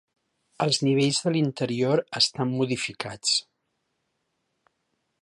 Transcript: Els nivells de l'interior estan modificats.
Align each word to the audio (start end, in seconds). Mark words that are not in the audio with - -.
Els 0.63 0.79
nivells 0.85 1.19
de 1.25 1.33
l'interior 1.35 2.03
estan 2.21 2.57
modificats. 2.63 3.39